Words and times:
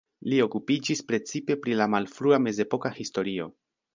Li 0.31 0.37
okupiĝis 0.43 1.01
precipe 1.11 1.57
pri 1.65 1.77
la 1.81 1.87
malfrua 1.95 2.41
mezepoka 2.47 2.95
historio. 2.99 3.49